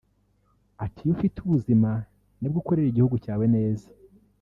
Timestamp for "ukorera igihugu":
2.61-3.15